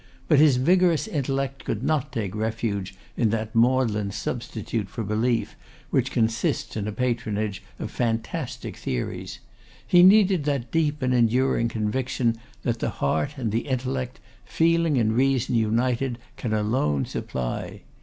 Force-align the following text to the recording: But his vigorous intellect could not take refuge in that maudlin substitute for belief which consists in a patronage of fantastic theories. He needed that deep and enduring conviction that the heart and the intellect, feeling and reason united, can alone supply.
But 0.27 0.39
his 0.39 0.55
vigorous 0.57 1.07
intellect 1.07 1.63
could 1.63 1.83
not 1.83 2.11
take 2.11 2.33
refuge 2.33 2.95
in 3.15 3.29
that 3.29 3.53
maudlin 3.53 4.09
substitute 4.09 4.89
for 4.89 5.03
belief 5.03 5.55
which 5.91 6.09
consists 6.09 6.75
in 6.75 6.87
a 6.87 6.91
patronage 6.91 7.61
of 7.77 7.91
fantastic 7.91 8.75
theories. 8.77 9.37
He 9.85 10.01
needed 10.01 10.45
that 10.45 10.71
deep 10.71 11.03
and 11.03 11.13
enduring 11.13 11.67
conviction 11.67 12.39
that 12.63 12.79
the 12.79 12.89
heart 12.89 13.37
and 13.37 13.51
the 13.51 13.67
intellect, 13.67 14.19
feeling 14.43 14.97
and 14.97 15.13
reason 15.13 15.53
united, 15.53 16.17
can 16.35 16.51
alone 16.51 17.05
supply. 17.05 17.81